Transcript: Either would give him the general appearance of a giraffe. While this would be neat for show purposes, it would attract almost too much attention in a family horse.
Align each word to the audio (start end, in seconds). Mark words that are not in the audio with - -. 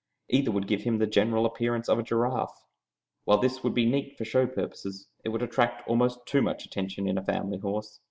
Either 0.29 0.49
would 0.49 0.65
give 0.67 0.81
him 0.81 0.97
the 0.97 1.05
general 1.05 1.45
appearance 1.45 1.87
of 1.87 1.99
a 1.99 2.01
giraffe. 2.01 2.65
While 3.25 3.37
this 3.37 3.63
would 3.63 3.75
be 3.75 3.85
neat 3.85 4.17
for 4.17 4.25
show 4.25 4.47
purposes, 4.47 5.07
it 5.23 5.29
would 5.29 5.43
attract 5.43 5.87
almost 5.87 6.25
too 6.25 6.41
much 6.41 6.65
attention 6.65 7.07
in 7.07 7.19
a 7.19 7.23
family 7.23 7.59
horse. 7.59 7.99